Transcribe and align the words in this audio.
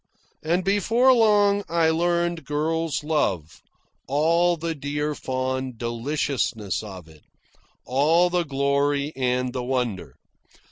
And 0.41 0.63
before 0.63 1.13
long 1.13 1.63
I 1.69 1.91
learned 1.91 2.43
girl's 2.43 3.03
love, 3.03 3.61
all 4.07 4.57
the 4.57 4.73
dear 4.73 5.13
fond 5.13 5.77
deliciousness 5.77 6.81
of 6.81 7.07
it, 7.07 7.21
all 7.85 8.31
the 8.31 8.41
glory 8.41 9.13
and 9.15 9.53
the 9.53 9.63
wonder. 9.63 10.15